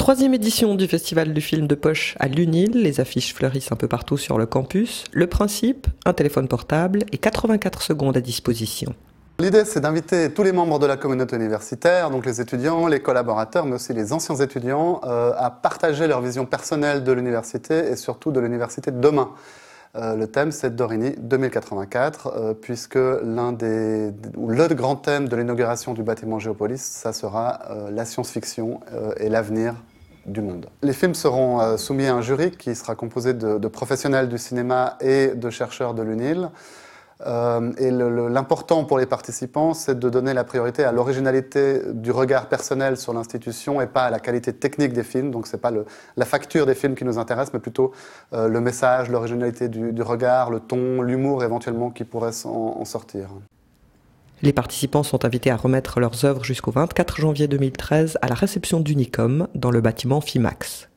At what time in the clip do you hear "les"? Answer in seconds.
2.72-3.00, 10.42-10.52, 12.24-12.40, 12.86-13.00, 13.92-14.14, 30.82-30.92, 38.98-39.06, 54.42-54.54